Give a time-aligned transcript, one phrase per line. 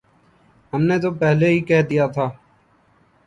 [0.73, 2.25] ہم نے تو پہلے ہی کہہ دیا تھا۔